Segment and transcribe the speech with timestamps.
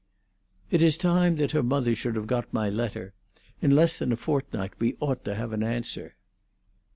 [0.71, 3.13] "It is time that her mother should have got my letter.
[3.61, 6.15] In less than a fortnight we ought to have an answer."